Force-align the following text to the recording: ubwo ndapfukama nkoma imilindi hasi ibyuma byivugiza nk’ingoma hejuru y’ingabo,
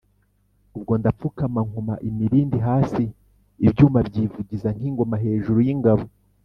ubwo 0.77 0.93
ndapfukama 1.01 1.59
nkoma 1.67 1.95
imilindi 2.09 2.57
hasi 2.67 3.03
ibyuma 3.65 3.99
byivugiza 4.07 4.67
nk’ingoma 4.75 5.15
hejuru 5.23 5.59
y’ingabo, 5.67 6.05